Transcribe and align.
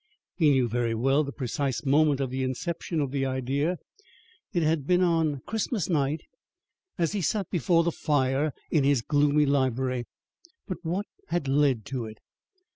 He 0.33 0.49
knew 0.49 0.67
very 0.67 0.95
well 0.95 1.23
the 1.23 1.31
precise 1.31 1.85
moment 1.85 2.19
of 2.19 2.31
the 2.31 2.41
inception 2.41 3.01
of 3.01 3.11
the 3.11 3.23
idea 3.23 3.77
it 4.51 4.63
had 4.63 4.87
been 4.87 5.03
on 5.03 5.41
Christmas 5.41 5.89
night 5.89 6.21
as 6.97 7.11
he 7.11 7.21
sat 7.21 7.51
before 7.51 7.83
the 7.83 7.91
fire 7.91 8.51
in 8.71 8.83
his 8.83 9.03
gloomy 9.03 9.45
library. 9.45 10.07
But 10.67 10.79
what 10.81 11.05
had 11.27 11.47
led 11.47 11.85
to 11.85 12.05
it? 12.05 12.17